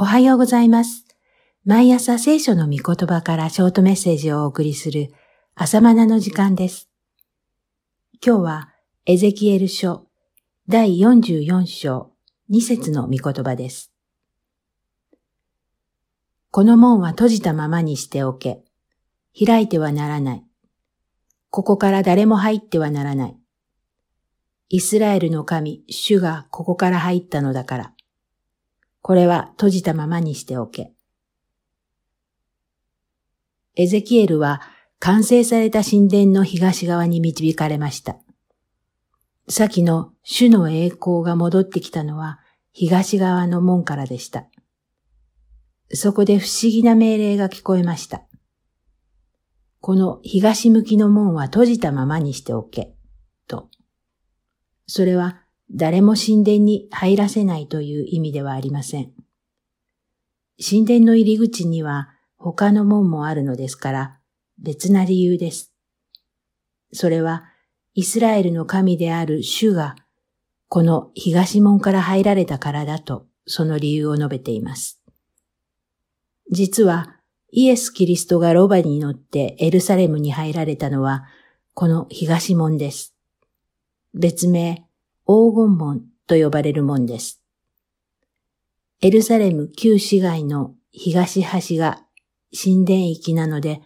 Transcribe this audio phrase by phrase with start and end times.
[0.00, 1.06] おはようございます。
[1.64, 5.12] 毎朝聖書の御言葉からショートメッセージをお送りする
[5.56, 6.88] 朝マナの時間です。
[8.24, 8.68] 今日は
[9.06, 10.06] エゼキエル書
[10.68, 12.12] 第44章
[12.48, 13.92] 2節の御言葉です。
[16.52, 18.62] この門は閉じたままにしておけ。
[19.36, 20.44] 開いてはならない。
[21.50, 23.36] ここから誰も入ってはならない。
[24.68, 27.94] イスラエルの神、主がここから入ったのだから。
[29.08, 30.92] これは閉じたままにしておけ。
[33.74, 34.60] エゼキエルは
[34.98, 38.18] 完成された神殿の東側に導かれました。
[39.48, 42.38] 先の主の栄光が戻ってきたのは
[42.72, 44.44] 東側の門からでした。
[45.94, 48.24] そこで不思議な命令が聞こえました。
[49.80, 52.94] この東向きの門は閉じたままにしておけ、
[53.46, 53.70] と。
[54.86, 59.12] それは誰も神殿に入らせないという意味ではありません。
[60.58, 64.18] 神殿の入り口には他の門もあるのですから
[64.58, 65.72] 別な理由です。
[66.92, 67.44] それは
[67.94, 69.96] イスラエルの神である主が
[70.68, 75.02] この東門から入られたからだとその理由を述べています。
[76.50, 77.16] 実は
[77.50, 81.26] イエス・キリストがロバに乗ってエルサレムに入られたのは
[81.74, 83.14] この東門です。
[84.14, 84.87] 別名
[85.30, 87.42] 黄金門と呼ばれる門です。
[89.02, 92.00] エルサレム旧市街の東端が
[92.58, 93.82] 神殿域なので、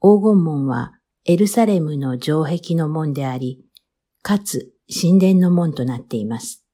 [0.00, 0.94] 黄金門は
[1.26, 3.66] エルサレムの城壁の門であり、
[4.22, 6.64] かつ神殿の門となっています。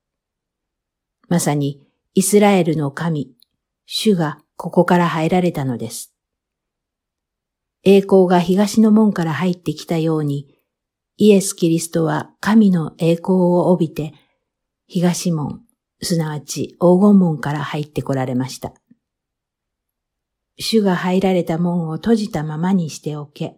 [1.29, 3.33] まさにイスラエルの神、
[3.87, 6.15] 主がここから入られたのです。
[7.83, 10.52] 栄光が東の門から入ってきたように、
[11.17, 14.15] イエス・キリストは神の栄光を帯びて、
[14.87, 15.63] 東門、
[16.01, 18.73] すなわち黄金門から入ってこられました。
[20.59, 23.57] 主が入られた門を閉じたままにしておけ、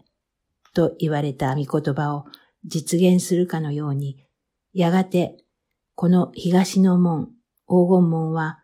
[0.75, 2.25] と言われた御言葉を
[2.65, 4.25] 実現するかのように、
[4.73, 5.37] やがて
[5.95, 7.27] この東の門、
[7.69, 8.59] 黄金門は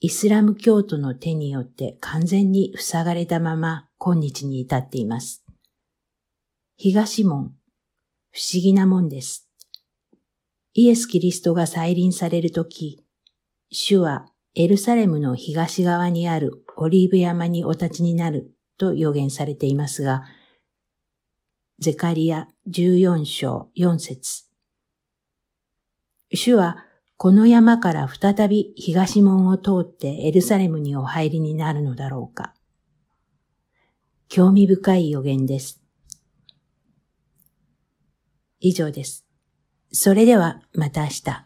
[0.00, 5.44] イスラム教徒の手によって完全に塞がれたまま今日に至っています。
[6.76, 7.54] 東門、
[8.36, 9.48] 不思議なもんです。
[10.74, 13.02] イエス・キリストが再臨されるとき、
[13.70, 20.24] 主はエルサレムの東側にあるオリーブ山にお立ちになると予言されていますが、
[21.78, 24.44] ゼカリア14章4節
[26.30, 26.84] 主は
[27.16, 32.52] この山から再び東門を通ってエルサレムにお入りになるのだろうか。
[34.28, 35.85] 興味深い予言です。
[38.60, 39.26] 以上です。
[39.92, 41.45] それではまた明日。